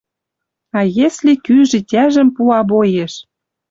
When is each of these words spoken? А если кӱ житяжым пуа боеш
А 0.77 0.79
если 1.05 1.31
кӱ 1.45 1.55
житяжым 1.71 2.27
пуа 2.35 2.59
боеш 2.69 3.13